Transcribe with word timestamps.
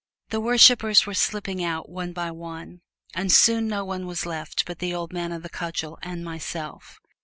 The 0.29 0.39
worshipers 0.41 1.05
were 1.05 1.13
slipping 1.13 1.63
out, 1.63 1.87
one 1.87 2.11
by 2.11 2.31
one, 2.31 2.81
and 3.13 3.31
soon 3.31 3.67
no 3.67 3.85
one 3.85 4.07
was 4.07 4.25
left 4.25 4.65
but 4.65 4.79
the 4.79 4.95
old 4.95 5.13
man 5.13 5.31
of 5.31 5.43
the 5.43 5.47
cudgel 5.49 5.99
and 6.01 6.25
myself. 6.25 6.99